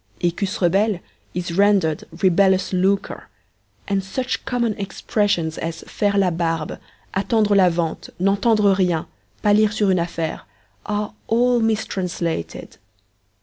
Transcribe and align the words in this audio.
'Ecus 0.19 0.59
rebelles' 0.59 0.99
is 1.35 1.51
rendered 1.55 2.05
'rebellious 2.23 2.73
lucre,' 2.73 3.27
and 3.87 4.03
such 4.03 4.43
common 4.45 4.73
expressions 4.79 5.59
as 5.59 5.81
'faire 5.85 6.17
la 6.17 6.31
barbe,' 6.31 6.79
'attendre 7.13 7.55
la 7.55 7.69
vente,' 7.69 8.09
'n'entendre 8.17 8.73
rien,' 8.79 9.05
palir 9.43 9.71
sur 9.71 9.91
une 9.91 9.99
affaire,' 9.99 10.41
are 10.87 11.13
all 11.27 11.59
mistranslated. 11.59 12.77